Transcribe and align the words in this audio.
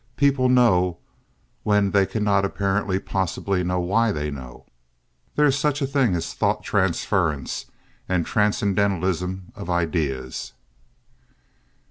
People 0.15 0.49
know, 0.49 0.97
when 1.61 1.91
they 1.91 2.07
cannot 2.07 2.43
apparently 2.43 2.97
possibly 2.97 3.63
know 3.63 3.79
why 3.79 4.11
they 4.11 4.31
know. 4.31 4.65
There 5.35 5.45
is 5.45 5.55
such 5.55 5.79
a 5.79 5.85
thing 5.85 6.15
as 6.15 6.33
thought 6.33 6.63
transference 6.63 7.67
and 8.09 8.25
transcendentalism 8.25 9.51
of 9.53 9.69
ideas. 9.69 10.53